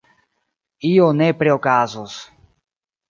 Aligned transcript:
Io 0.93 1.09
nepre 1.19 1.53
okazos. 1.59 2.17